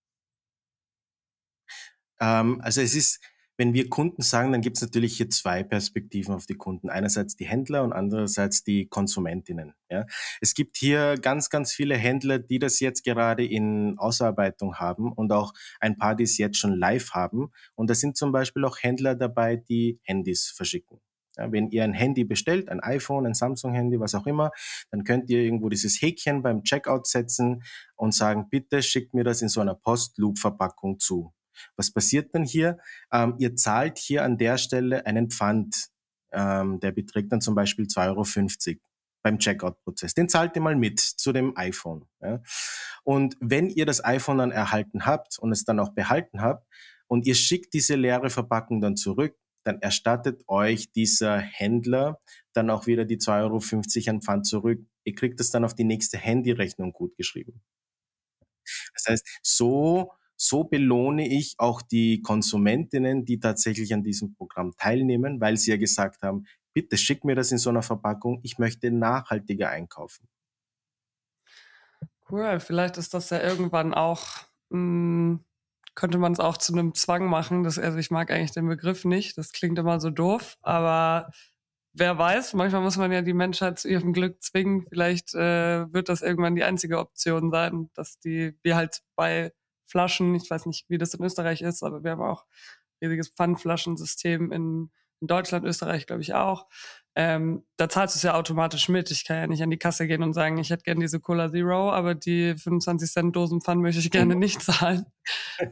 [2.19, 3.19] Ähm, also es ist,
[3.57, 6.89] wenn wir Kunden sagen, dann gibt es natürlich hier zwei Perspektiven auf die Kunden.
[6.89, 9.73] Einerseits die Händler und andererseits die Konsumentinnen.
[9.89, 10.05] Ja.
[10.41, 15.31] Es gibt hier ganz, ganz viele Händler, die das jetzt gerade in Ausarbeitung haben und
[15.31, 17.51] auch ein paar, die es jetzt schon live haben.
[17.75, 20.99] Und da sind zum Beispiel auch Händler dabei, die Handys verschicken.
[21.35, 24.51] Ja, wenn ihr ein Handy bestellt, ein iPhone, ein Samsung-Handy, was auch immer,
[24.89, 27.63] dann könnt ihr irgendwo dieses Häkchen beim Checkout setzen
[27.95, 31.33] und sagen, bitte schickt mir das in so einer Post-Loop-Verpackung zu.
[31.75, 32.77] Was passiert dann hier?
[33.11, 35.89] Ähm, ihr zahlt hier an der Stelle einen Pfand.
[36.31, 38.79] Ähm, der beträgt dann zum Beispiel 2,50 Euro
[39.23, 40.13] beim Checkout-Prozess.
[40.13, 42.05] Den zahlt ihr mal mit zu dem iPhone.
[42.21, 42.41] Ja?
[43.03, 46.65] Und wenn ihr das iPhone dann erhalten habt und es dann auch behalten habt
[47.07, 52.21] und ihr schickt diese leere Verpackung dann zurück, dann erstattet euch dieser Händler
[52.53, 54.79] dann auch wieder die 2,50 Euro an Pfand zurück.
[55.03, 57.61] Ihr kriegt das dann auf die nächste Handyrechnung gut geschrieben.
[58.93, 65.41] Das heißt, so so belohne ich auch die Konsumentinnen, die tatsächlich an diesem Programm teilnehmen,
[65.41, 68.91] weil sie ja gesagt haben, bitte schick mir das in so einer Verpackung, ich möchte
[68.91, 70.27] nachhaltiger einkaufen.
[72.29, 74.23] Cool, vielleicht ist das ja irgendwann auch,
[74.69, 75.43] mh, hm,
[75.95, 77.63] könnte man es auch zu einem Zwang machen.
[77.63, 81.31] Das, also ich mag eigentlich den Begriff nicht, das klingt immer so doof, aber
[81.93, 84.85] wer weiß, manchmal muss man ja die Menschheit zu ihrem Glück zwingen.
[84.87, 89.51] Vielleicht äh, wird das irgendwann die einzige Option sein, dass die wir halt bei
[89.87, 90.35] Flaschen.
[90.35, 92.45] Ich weiß nicht, wie das in Österreich ist, aber wir haben auch
[93.01, 96.67] ein riesiges Pfandflaschensystem in, in Deutschland, Österreich glaube ich auch.
[97.15, 99.09] Ähm, da zahlst du es ja automatisch mit.
[99.09, 101.49] Ich kann ja nicht an die Kasse gehen und sagen, ich hätte gerne diese Cola
[101.49, 105.05] Zero, aber die 25 Cent Dosen Pfand möchte ich gerne nicht zahlen.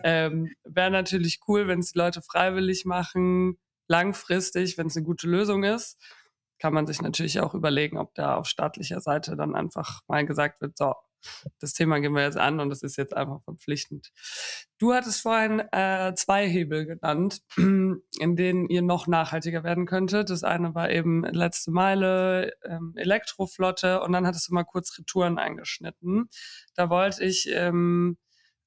[0.03, 5.27] ähm, Wäre natürlich cool, wenn es die Leute freiwillig machen, langfristig, wenn es eine gute
[5.27, 6.01] Lösung ist.
[6.57, 10.61] Kann man sich natürlich auch überlegen, ob da auf staatlicher Seite dann einfach mal gesagt
[10.61, 10.95] wird, so,
[11.59, 14.11] das Thema gehen wir jetzt an und das ist jetzt einfach verpflichtend.
[14.77, 18.01] Du hattest vorhin äh, zwei Hebel genannt, in
[18.35, 20.29] denen ihr noch nachhaltiger werden könntet.
[20.29, 25.37] Das eine war eben letzte Meile, ähm, Elektroflotte und dann hattest du mal kurz Retouren
[25.37, 26.29] eingeschnitten.
[26.75, 28.17] Da wollte ich, ähm,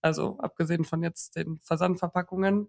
[0.00, 2.68] also abgesehen von jetzt den Versandverpackungen,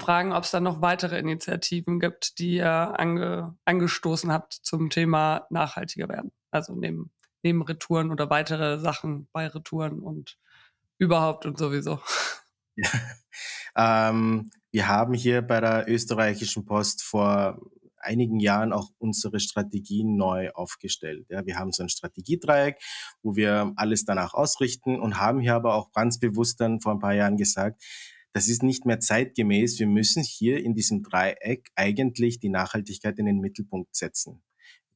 [0.00, 5.46] fragen, ob es da noch weitere Initiativen gibt, die ihr ange, angestoßen habt zum Thema
[5.50, 6.32] nachhaltiger werden.
[6.50, 7.10] Also neben
[7.42, 10.38] neben Retouren oder weitere Sachen bei Retouren und
[10.98, 12.00] überhaupt und sowieso?
[12.74, 12.88] Ja.
[13.76, 17.60] Ähm, wir haben hier bei der österreichischen Post vor
[17.98, 21.26] einigen Jahren auch unsere Strategien neu aufgestellt.
[21.28, 22.78] Ja, wir haben so ein Strategiedreieck,
[23.22, 26.98] wo wir alles danach ausrichten und haben hier aber auch ganz bewusst dann vor ein
[26.98, 27.82] paar Jahren gesagt,
[28.32, 29.78] das ist nicht mehr zeitgemäß.
[29.78, 34.42] Wir müssen hier in diesem Dreieck eigentlich die Nachhaltigkeit in den Mittelpunkt setzen.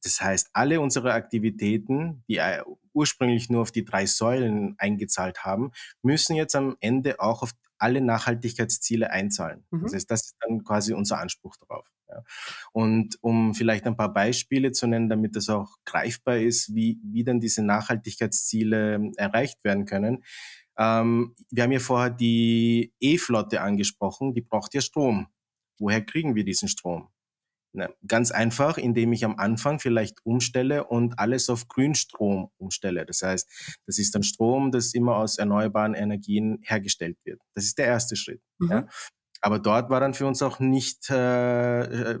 [0.03, 5.71] Das heißt, alle unsere Aktivitäten, die äh, ursprünglich nur auf die drei Säulen eingezahlt haben,
[6.01, 9.65] müssen jetzt am Ende auch auf alle Nachhaltigkeitsziele einzahlen.
[9.71, 9.83] Mhm.
[9.83, 11.85] Das heißt, das ist dann quasi unser Anspruch darauf.
[12.09, 12.23] Ja.
[12.71, 17.23] Und um vielleicht ein paar Beispiele zu nennen, damit das auch greifbar ist, wie, wie
[17.23, 20.23] dann diese Nachhaltigkeitsziele ähm, erreicht werden können.
[20.77, 25.27] Ähm, wir haben ja vorher die E-Flotte angesprochen, die braucht ja Strom.
[25.79, 27.09] Woher kriegen wir diesen Strom?
[27.77, 33.05] Na, ganz einfach, indem ich am Anfang vielleicht umstelle und alles auf Grünstrom umstelle.
[33.05, 37.39] Das heißt, das ist dann Strom, das immer aus erneuerbaren Energien hergestellt wird.
[37.53, 38.41] Das ist der erste Schritt.
[38.57, 38.71] Mhm.
[38.71, 38.87] Ja.
[39.41, 42.19] Aber dort war dann für uns auch nicht, äh, äh,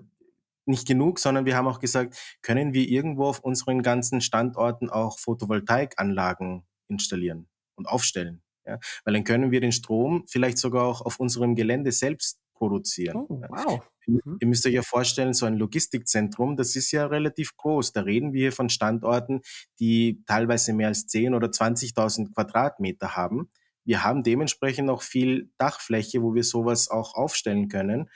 [0.67, 5.17] nicht genug, sondern wir haben auch gesagt, können wir irgendwo auf unseren ganzen Standorten auch
[5.17, 8.43] Photovoltaikanlagen installieren und aufstellen.
[8.63, 8.77] Ja?
[9.05, 13.15] Weil dann können wir den Strom vielleicht sogar auch auf unserem Gelände selbst produzieren.
[13.15, 13.81] Oh, wow.
[14.07, 14.37] Mhm.
[14.39, 17.93] Ihr müsst euch ja vorstellen, so ein Logistikzentrum, das ist ja relativ groß.
[17.93, 19.41] Da reden wir hier von Standorten,
[19.79, 23.49] die teilweise mehr als 10 oder 20.000 Quadratmeter haben.
[23.83, 28.09] Wir haben dementsprechend auch viel Dachfläche, wo wir sowas auch aufstellen können.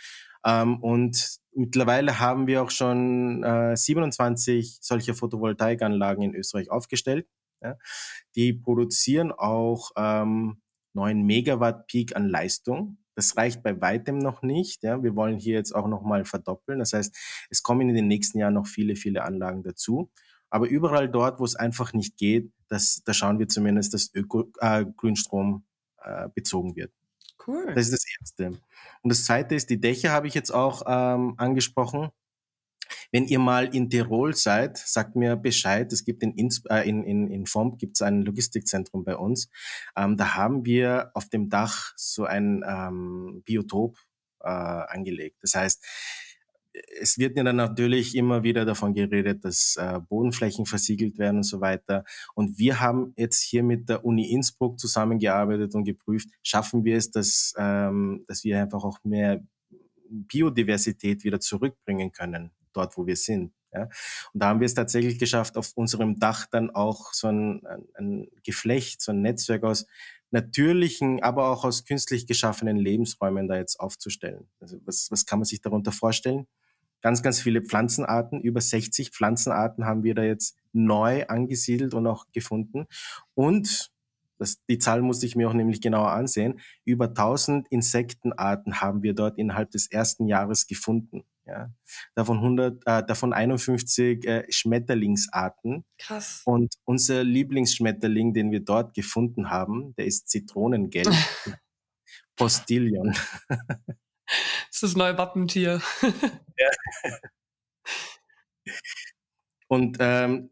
[0.45, 7.27] Ähm, und mittlerweile haben wir auch schon äh, 27 solcher Photovoltaikanlagen in Österreich aufgestellt.
[8.35, 10.61] Die produzieren auch ähm,
[10.93, 12.97] 9 Megawatt Peak an Leistung.
[13.15, 14.83] Das reicht bei weitem noch nicht.
[14.83, 15.03] Ja.
[15.03, 16.79] Wir wollen hier jetzt auch nochmal verdoppeln.
[16.79, 17.15] Das heißt,
[17.49, 20.09] es kommen in den nächsten Jahren noch viele, viele Anlagen dazu.
[20.49, 24.51] Aber überall dort, wo es einfach nicht geht, das, da schauen wir zumindest, dass Öko,
[24.59, 25.65] äh, Grünstrom
[25.97, 26.91] äh, bezogen wird.
[27.45, 27.73] Cool.
[27.73, 28.61] Das ist das Erste.
[29.01, 32.09] Und das Zweite ist, die Dächer habe ich jetzt auch ähm, angesprochen.
[33.11, 35.91] Wenn ihr mal in Tirol seid, sagt mir Bescheid.
[35.91, 39.49] Es gibt in, Inns äh, in, in, in Fomp gibt's ein Logistikzentrum bei uns.
[39.95, 43.97] Ähm, da haben wir auf dem Dach so ein ähm, Biotop
[44.41, 45.37] äh, angelegt.
[45.41, 45.85] Das heißt,
[46.99, 51.43] es wird ja dann natürlich immer wieder davon geredet, dass äh, Bodenflächen versiegelt werden und
[51.43, 52.05] so weiter.
[52.33, 57.11] Und wir haben jetzt hier mit der Uni Innsbruck zusammengearbeitet und geprüft, schaffen wir es,
[57.11, 59.43] dass, ähm, dass wir einfach auch mehr
[60.09, 63.53] Biodiversität wieder zurückbringen können, dort wo wir sind.
[63.73, 63.83] Ja?
[64.33, 67.87] Und da haben wir es tatsächlich geschafft, auf unserem Dach dann auch so ein, ein,
[67.95, 69.85] ein Geflecht, so ein Netzwerk aus
[70.31, 74.49] natürlichen, aber auch aus künstlich geschaffenen Lebensräumen da jetzt aufzustellen.
[74.59, 76.47] Also was, was kann man sich darunter vorstellen?
[77.01, 78.41] ganz, ganz viele Pflanzenarten.
[78.41, 82.85] Über 60 Pflanzenarten haben wir da jetzt neu angesiedelt und auch gefunden.
[83.33, 83.91] Und
[84.37, 86.59] das, die Zahl musste ich mir auch nämlich genauer ansehen.
[86.85, 91.23] Über 1000 Insektenarten haben wir dort innerhalb des ersten Jahres gefunden.
[91.51, 91.69] Ja,
[92.15, 95.83] davon 100, äh, davon 51 äh, Schmetterlingsarten.
[95.97, 96.43] Krass.
[96.45, 101.09] Und unser Lieblingsschmetterling, den wir dort gefunden haben, der ist Zitronengelb.
[102.37, 103.13] Postillion.
[103.47, 105.81] Das ist das neue Wappentier.
[106.57, 106.69] ja.
[109.67, 110.51] Und ähm,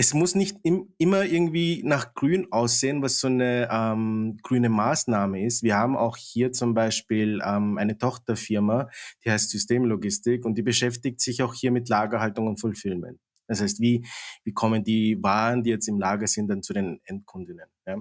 [0.00, 5.44] es muss nicht im, immer irgendwie nach grün aussehen, was so eine ähm, grüne Maßnahme
[5.44, 5.64] ist.
[5.64, 8.88] Wir haben auch hier zum Beispiel ähm, eine Tochterfirma,
[9.24, 13.18] die heißt Systemlogistik und die beschäftigt sich auch hier mit Lagerhaltung und Fulfillment.
[13.48, 14.06] Das heißt, wie,
[14.44, 17.66] wie kommen die Waren, die jetzt im Lager sind, dann zu den Endkundinnen?
[17.84, 17.96] Ja?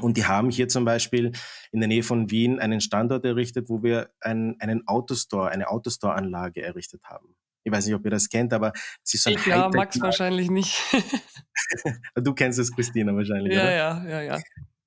[0.00, 1.32] Und die haben hier zum Beispiel
[1.70, 6.62] in der Nähe von Wien einen Standort errichtet, wo wir ein, einen Autostore, eine Autostore-Anlage
[6.62, 7.36] errichtet haben.
[7.64, 8.72] Ich weiß nicht, ob ihr das kennt, aber
[9.04, 10.80] es ist so ein ich, Ja, Max wahrscheinlich nicht.
[12.14, 13.54] du kennst es, Christina, wahrscheinlich.
[13.54, 13.76] Ja, oder?
[13.76, 14.38] ja, ja, ja.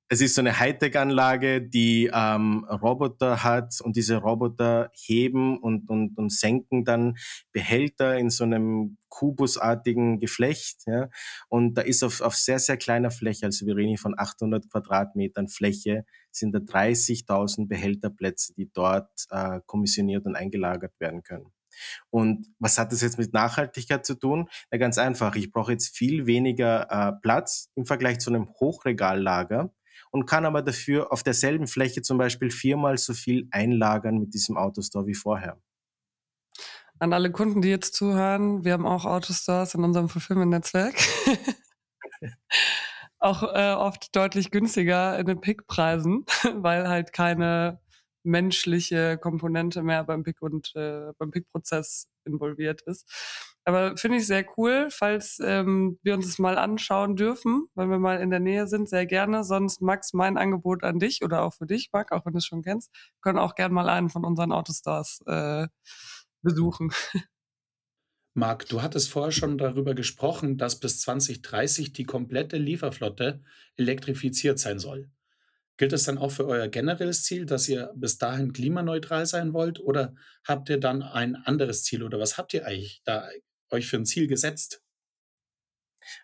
[0.10, 6.18] Es ist so eine Hightech-Anlage, die ähm, Roboter hat und diese Roboter heben und, und,
[6.20, 7.16] und senken dann
[7.52, 10.84] Behälter in so einem kubusartigen Geflecht.
[10.86, 11.10] Ja?
[11.50, 14.70] Und da ist auf, auf sehr, sehr kleiner Fläche, also wir reden hier von 800
[14.70, 21.52] Quadratmetern Fläche, sind da 30.000 Behälterplätze, die dort äh, kommissioniert und eingelagert werden können.
[22.10, 24.50] Und was hat das jetzt mit Nachhaltigkeit zu tun?
[24.72, 25.36] Na, ganz einfach.
[25.36, 29.74] Ich brauche jetzt viel weniger äh, Platz im Vergleich zu einem Hochregallager
[30.12, 34.58] und kann aber dafür auf derselben Fläche zum Beispiel viermal so viel einlagern mit diesem
[34.58, 35.60] Autostore wie vorher.
[37.00, 40.96] An alle Kunden, die jetzt zuhören, wir haben auch Autostores in unserem Fulfillment-Netzwerk.
[43.20, 47.80] auch äh, oft deutlich günstiger in den Pickpreisen, weil halt keine
[48.24, 53.06] menschliche Komponente mehr beim Pick und äh, beim Pick-Prozess involviert ist.
[53.66, 58.00] Aber finde ich sehr cool, falls ähm, wir uns das mal anschauen dürfen, wenn wir
[58.00, 59.44] mal in der Nähe sind, sehr gerne.
[59.44, 62.46] Sonst, Max, mein Angebot an dich oder auch für dich, Marc, auch wenn du es
[62.46, 65.68] schon kennst, können auch gerne mal einen von unseren Autostars äh,
[66.42, 66.92] besuchen.
[68.36, 73.44] Marc, du hattest vorher schon darüber gesprochen, dass bis 2030 die komplette Lieferflotte
[73.78, 75.10] elektrifiziert sein soll.
[75.84, 79.82] Gilt das dann auch für euer generelles Ziel, dass ihr bis dahin klimaneutral sein wollt?
[79.82, 80.16] Oder
[80.48, 82.04] habt ihr dann ein anderes Ziel?
[82.04, 83.28] Oder was habt ihr eigentlich da
[83.70, 84.82] euch für ein Ziel gesetzt?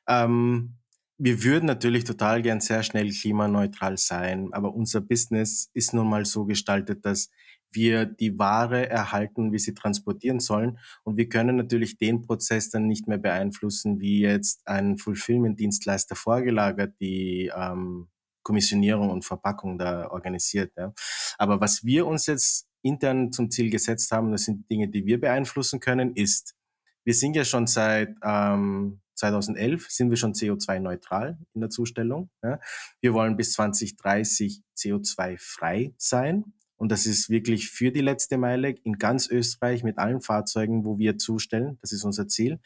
[0.07, 0.77] Ähm,
[1.17, 6.23] wir würden natürlich total gern sehr schnell klimaneutral sein, aber unser Business ist nun mal
[6.23, 7.29] so gestaltet, dass
[7.69, 10.79] wir die Ware erhalten, wie sie transportieren sollen.
[11.03, 16.95] Und wir können natürlich den Prozess dann nicht mehr beeinflussen, wie jetzt ein Fulfillment-Dienstleister vorgelagert
[17.01, 18.07] die ähm,
[18.43, 20.71] Kommissionierung und Verpackung da organisiert.
[20.77, 20.93] Ja.
[21.37, 25.19] Aber was wir uns jetzt intern zum Ziel gesetzt haben, das sind Dinge, die wir
[25.19, 26.55] beeinflussen können, ist,
[27.03, 32.29] wir sind ja schon seit ähm, 2011 sind wir schon CO2-neutral in der Zustellung.
[32.41, 32.59] Ja.
[33.01, 36.53] Wir wollen bis 2030 CO2-frei sein.
[36.79, 40.97] Und das ist wirklich für die letzte Meile in ganz Österreich mit allen Fahrzeugen, wo
[40.97, 41.77] wir zustellen.
[41.81, 42.59] Das ist unser Ziel.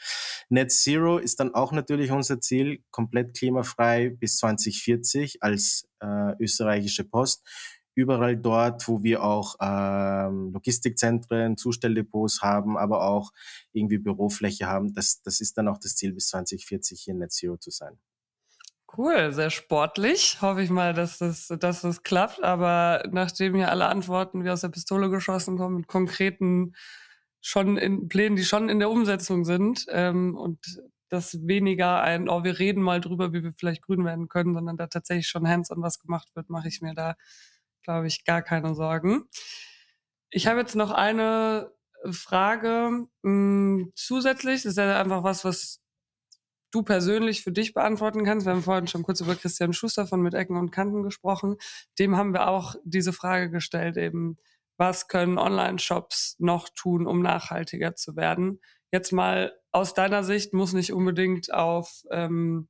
[0.50, 7.06] Net Zero ist dann auch natürlich unser Ziel, komplett klimafrei bis 2040 als äh, österreichische
[7.06, 7.44] Post.
[7.96, 13.32] Überall dort, wo wir auch ähm, Logistikzentren, Zustelldepots haben, aber auch
[13.72, 17.58] irgendwie Bürofläche haben, das, das ist dann auch das Ziel, bis 2040 hier Net Zero
[17.58, 17.98] zu sein.
[18.96, 20.38] Cool, sehr sportlich.
[20.42, 22.44] Hoffe ich mal, dass das, dass das klappt.
[22.44, 26.76] Aber nachdem hier alle Antworten wie aus der Pistole geschossen kommen, mit konkreten
[27.42, 30.60] schon in Plänen, die schon in der Umsetzung sind ähm, und
[31.10, 34.78] das weniger ein, oh, wir reden mal drüber, wie wir vielleicht grün werden können, sondern
[34.78, 37.16] da tatsächlich schon hands-on was gemacht wird, mache ich mir da,
[37.84, 39.26] glaube ich, gar keine Sorgen.
[40.30, 41.72] Ich habe jetzt noch eine
[42.12, 44.64] Frage mh, hm, zusätzlich.
[44.64, 45.83] Das ist ja einfach was, was
[46.74, 48.46] du persönlich für dich beantworten kannst.
[48.46, 51.58] Wir haben vorhin schon kurz über Christian Schuster von Mit Ecken und Kanten gesprochen.
[52.00, 54.38] Dem haben wir auch diese Frage gestellt, eben,
[54.78, 58.60] was können Online-Shops noch tun, um nachhaltiger zu werden?
[58.92, 62.68] Jetzt mal aus deiner Sicht muss nicht unbedingt auf ähm,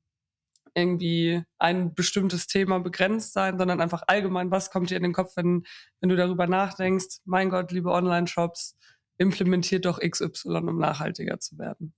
[0.76, 5.38] irgendwie ein bestimmtes Thema begrenzt sein, sondern einfach allgemein, was kommt dir in den Kopf,
[5.38, 5.64] wenn,
[6.02, 8.78] wenn du darüber nachdenkst, mein Gott, liebe Online-Shops,
[9.18, 11.94] implementiert doch XY, um nachhaltiger zu werden.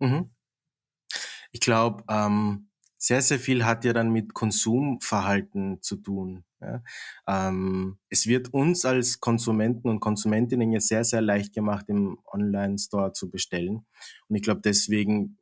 [0.00, 0.30] Mhm.
[1.52, 6.44] Ich glaube, ähm, sehr, sehr viel hat ja dann mit Konsumverhalten zu tun.
[6.60, 6.82] Ja.
[7.26, 13.12] Ähm, es wird uns als Konsumenten und Konsumentinnen ja sehr, sehr leicht gemacht, im Online-Store
[13.12, 13.86] zu bestellen.
[14.28, 15.38] Und ich glaube, deswegen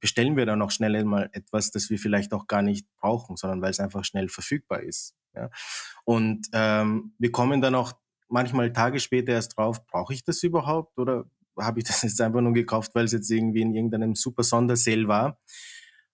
[0.00, 3.62] bestellen wir dann auch schnell einmal etwas, das wir vielleicht auch gar nicht brauchen, sondern
[3.62, 5.14] weil es einfach schnell verfügbar ist.
[5.34, 5.48] Ja.
[6.04, 7.94] Und ähm, wir kommen dann auch
[8.28, 11.24] manchmal Tage später erst drauf, brauche ich das überhaupt oder
[11.58, 15.08] habe ich das jetzt einfach nur gekauft, weil es jetzt irgendwie in irgendeinem super Sondersale
[15.08, 15.38] war.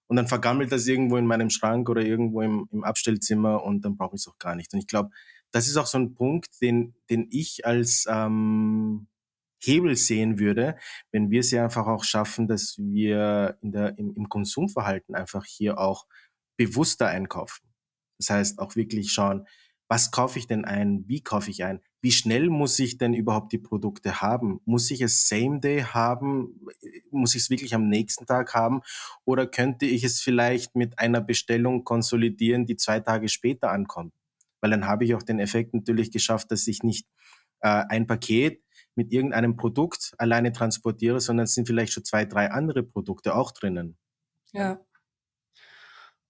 [0.08, 3.96] Und dann vergammelt das irgendwo in meinem Schrank oder irgendwo im, im Abstellzimmer und dann
[3.96, 4.72] brauche ich es auch gar nicht.
[4.72, 5.10] Und ich glaube,
[5.50, 9.08] das ist auch so ein Punkt, den, den ich als ähm,
[9.62, 10.76] Hebel sehen würde,
[11.10, 15.44] wenn wir es ja einfach auch schaffen, dass wir in der, im, im Konsumverhalten einfach
[15.44, 16.06] hier auch
[16.56, 17.68] bewusster einkaufen.
[18.18, 19.46] Das heißt, auch wirklich schauen,
[19.88, 23.52] was kaufe ich denn ein, wie kaufe ich ein, wie schnell muss ich denn überhaupt
[23.52, 24.60] die Produkte haben?
[24.66, 26.60] Muss ich es same day haben?
[27.10, 28.82] Muss ich es wirklich am nächsten Tag haben?
[29.24, 34.12] Oder könnte ich es vielleicht mit einer Bestellung konsolidieren, die zwei Tage später ankommt?
[34.60, 37.08] Weil dann habe ich auch den Effekt natürlich geschafft, dass ich nicht
[37.60, 38.62] äh, ein Paket
[38.94, 43.52] mit irgendeinem Produkt alleine transportiere, sondern es sind vielleicht schon zwei, drei andere Produkte auch
[43.52, 43.96] drinnen.
[44.52, 44.80] Ja.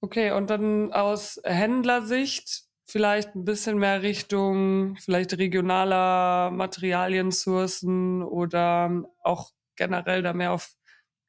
[0.01, 9.51] Okay, und dann aus Händlersicht, vielleicht ein bisschen mehr Richtung vielleicht regionaler Materialien-Sourcen oder auch
[9.77, 10.73] generell da mehr auf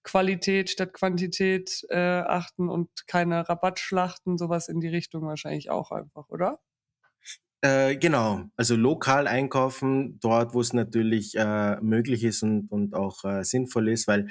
[0.03, 6.29] Qualität statt Quantität äh, achten und keine Rabattschlachten, sowas in die Richtung wahrscheinlich auch einfach,
[6.29, 6.59] oder?
[7.61, 13.25] Äh, genau, also lokal einkaufen, dort, wo es natürlich äh, möglich ist und, und auch
[13.25, 14.29] äh, sinnvoll ist, weil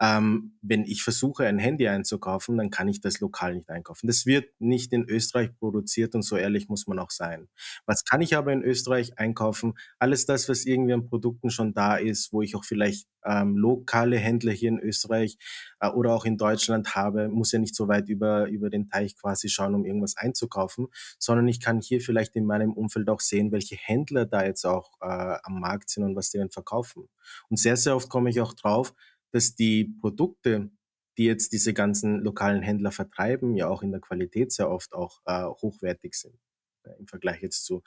[0.00, 4.06] ähm, wenn ich versuche, ein Handy einzukaufen, dann kann ich das lokal nicht einkaufen.
[4.06, 7.48] Das wird nicht in Österreich produziert und so ehrlich muss man auch sein.
[7.84, 9.74] Was kann ich aber in Österreich einkaufen?
[9.98, 14.16] Alles das, was irgendwie an Produkten schon da ist, wo ich auch vielleicht ähm, lokale
[14.16, 15.36] Händler hier in Österreich
[15.80, 19.16] äh, oder auch in Deutschland habe, muss ja nicht so weit über, über den Teich
[19.16, 20.86] quasi schauen, um irgendwas einzukaufen,
[21.18, 24.94] sondern ich kann hier vielleicht in meinem Umfeld auch sehen, welche Händler da jetzt auch
[25.02, 27.08] äh, am Markt sind und was die denn verkaufen.
[27.50, 28.94] Und sehr, sehr oft komme ich auch drauf,
[29.32, 30.70] dass die Produkte,
[31.18, 35.20] die jetzt diese ganzen lokalen Händler vertreiben, ja auch in der Qualität sehr oft auch
[35.26, 36.38] äh, hochwertig sind
[36.84, 37.82] äh, im Vergleich jetzt zu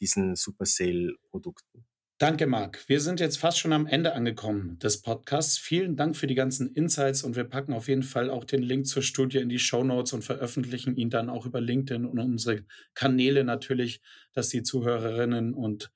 [0.00, 1.86] diesen Super Sale Produkten.
[2.18, 2.88] Danke, Marc.
[2.88, 5.58] Wir sind jetzt fast schon am Ende angekommen des Podcasts.
[5.58, 8.86] Vielen Dank für die ganzen Insights und wir packen auf jeden Fall auch den Link
[8.86, 12.64] zur Studie in die Show Notes und veröffentlichen ihn dann auch über LinkedIn und unsere
[12.94, 14.00] Kanäle natürlich,
[14.34, 15.90] dass die Zuhörerinnen und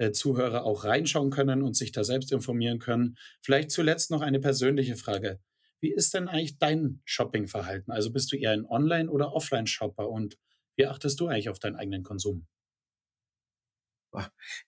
[0.00, 3.16] äh, Zuhörer auch reinschauen können und sich da selbst informieren können.
[3.42, 5.40] Vielleicht zuletzt noch eine persönliche Frage.
[5.80, 7.92] Wie ist denn eigentlich dein Shoppingverhalten?
[7.92, 10.38] Also bist du eher ein Online- oder Offline-Shopper und
[10.76, 12.46] Wie achtest du eigentlich auf deinen eigenen Konsum?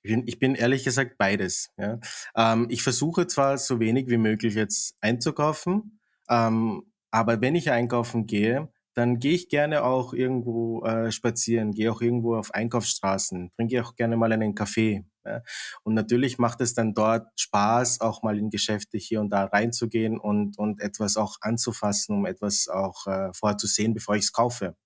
[0.03, 1.70] Ich bin, ich bin ehrlich gesagt beides.
[1.78, 1.99] Ja.
[2.37, 8.26] Ähm, ich versuche zwar so wenig wie möglich jetzt einzukaufen, ähm, aber wenn ich einkaufen
[8.26, 13.82] gehe, dann gehe ich gerne auch irgendwo äh, spazieren, gehe auch irgendwo auf Einkaufsstraßen, trinke
[13.82, 15.05] auch gerne mal einen Kaffee.
[15.24, 15.43] Ja.
[15.84, 20.18] Und natürlich macht es dann dort Spaß, auch mal in Geschäfte hier und da reinzugehen
[20.18, 24.32] und, und etwas auch anzufassen, um etwas auch äh, vorher zu sehen, bevor ich es
[24.32, 24.76] kaufe.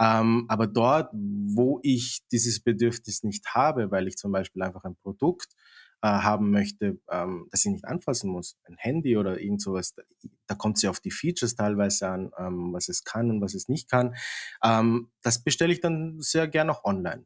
[0.00, 4.96] Ähm, aber dort, wo ich dieses Bedürfnis nicht habe, weil ich zum Beispiel einfach ein
[4.96, 5.54] Produkt
[6.04, 10.02] äh, haben möchte, ähm, das ich nicht anfassen muss, ein Handy oder irgend sowas, da,
[10.46, 13.70] da kommt sie auf die Features teilweise an, ähm, was es kann und was es
[13.70, 14.14] nicht kann.
[14.62, 17.24] Ähm, das bestelle ich dann sehr gern auch online.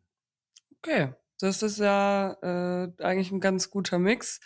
[0.77, 4.39] Okay, das ist ja äh, eigentlich ein ganz guter Mix.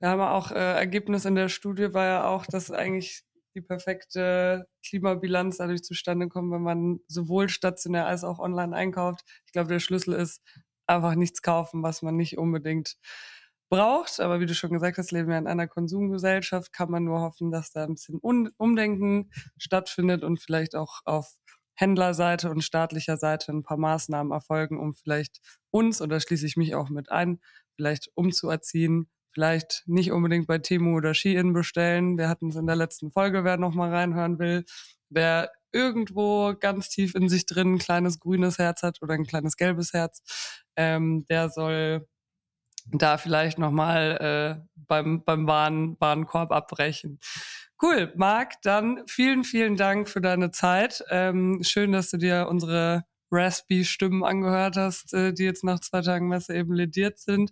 [0.00, 3.24] Wir haben auch äh, Ergebnis in der Studie war ja auch, dass eigentlich
[3.54, 9.24] die perfekte Klimabilanz dadurch zustande kommt, wenn man sowohl stationär als auch online einkauft.
[9.46, 10.42] Ich glaube, der Schlüssel ist
[10.86, 12.98] einfach nichts kaufen, was man nicht unbedingt
[13.68, 14.20] braucht.
[14.20, 17.50] Aber wie du schon gesagt hast, leben wir in einer Konsumgesellschaft, kann man nur hoffen,
[17.50, 21.34] dass da ein bisschen Umdenken stattfindet und vielleicht auch auf
[21.74, 25.40] Händlerseite und staatlicher Seite ein paar Maßnahmen erfolgen, um vielleicht
[25.70, 27.40] uns, oder schließe ich mich auch mit ein,
[27.76, 32.18] vielleicht umzuerziehen, vielleicht nicht unbedingt bei Temu oder Shein bestellen.
[32.18, 34.64] Wir hatten es in der letzten Folge, wer noch mal reinhören will.
[35.08, 39.56] Wer irgendwo ganz tief in sich drin ein kleines grünes Herz hat oder ein kleines
[39.56, 40.22] gelbes Herz,
[40.76, 42.08] ähm, der soll
[42.92, 47.18] da vielleicht noch mal äh, beim, beim Waren, Warenkorb abbrechen.
[47.80, 51.04] Cool, Marc, dann vielen, vielen Dank für deine Zeit.
[51.10, 56.28] Ähm, schön, dass du dir unsere Raspy-Stimmen angehört hast, äh, die jetzt nach zwei Tagen
[56.28, 57.50] Messe eben lediert sind.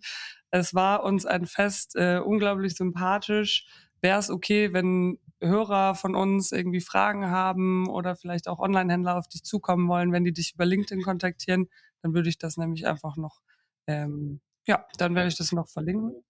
[0.50, 3.66] Es war uns ein Fest, äh, unglaublich sympathisch.
[4.00, 9.28] Wäre es okay, wenn Hörer von uns irgendwie Fragen haben oder vielleicht auch Online-Händler auf
[9.28, 11.68] dich zukommen wollen, wenn die dich über LinkedIn kontaktieren,
[12.02, 13.40] dann würde ich das nämlich einfach noch,
[13.86, 16.22] ähm, ja, dann werde ich das noch verlinken.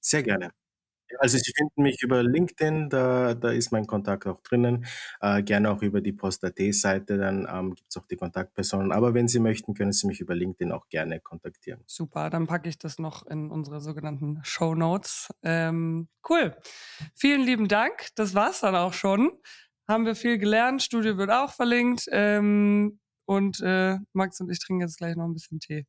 [0.00, 0.50] Sehr gerne.
[1.18, 4.86] Also Sie finden mich über LinkedIn, da, da ist mein Kontakt auch drinnen.
[5.20, 8.92] Äh, gerne auch über die Post.at-Seite, dann ähm, gibt es auch die Kontaktpersonen.
[8.92, 11.82] Aber wenn Sie möchten, können Sie mich über LinkedIn auch gerne kontaktieren.
[11.86, 15.28] Super, dann packe ich das noch in unsere sogenannten Show Notes.
[15.42, 16.56] Ähm, cool.
[17.14, 18.08] Vielen lieben Dank.
[18.16, 19.30] Das war's dann auch schon.
[19.88, 20.82] Haben wir viel gelernt.
[20.82, 22.06] Studio wird auch verlinkt.
[22.10, 25.86] Ähm, und äh, Max und ich trinken jetzt gleich noch ein bisschen Tee.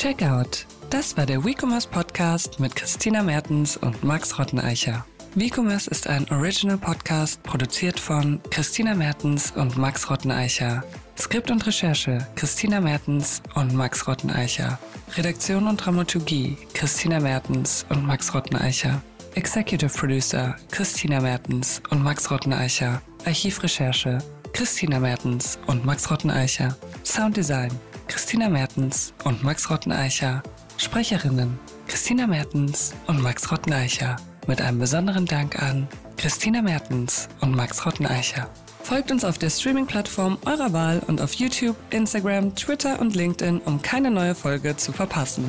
[0.00, 0.64] Checkout.
[0.88, 5.04] Das war der WeCommerce Podcast mit Christina Mertens und Max Rotteneicher.
[5.34, 10.82] WeCommerce ist ein Original Podcast produziert von Christina Mertens und Max Rotteneicher.
[11.18, 14.78] Skript und Recherche Christina Mertens und Max Rotteneicher.
[15.18, 19.02] Redaktion und Dramaturgie Christina Mertens und Max Rotteneicher.
[19.34, 23.02] Executive Producer Christina Mertens und Max Rotteneicher.
[23.26, 24.16] Archivrecherche
[24.54, 26.74] Christina Mertens und Max Rotteneicher.
[27.04, 27.70] Sounddesign
[28.10, 30.42] Christina Mertens und Max Rotteneicher.
[30.78, 34.16] Sprecherinnen Christina Mertens und Max Rotteneicher.
[34.48, 35.86] Mit einem besonderen Dank an
[36.16, 38.50] Christina Mertens und Max Rotteneicher.
[38.82, 43.80] Folgt uns auf der Streaming-Plattform eurer Wahl und auf YouTube, Instagram, Twitter und LinkedIn, um
[43.80, 45.44] keine neue Folge zu verpassen.